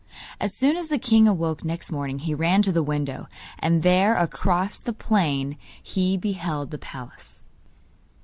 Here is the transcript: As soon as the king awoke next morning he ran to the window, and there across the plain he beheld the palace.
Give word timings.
As 0.39 0.51
soon 0.51 0.77
as 0.77 0.89
the 0.89 0.97
king 0.97 1.27
awoke 1.27 1.63
next 1.63 1.91
morning 1.91 2.17
he 2.17 2.33
ran 2.33 2.63
to 2.63 2.71
the 2.71 2.81
window, 2.81 3.27
and 3.59 3.83
there 3.83 4.17
across 4.17 4.75
the 4.75 4.93
plain 4.93 5.57
he 5.79 6.17
beheld 6.17 6.71
the 6.71 6.79
palace. 6.79 7.45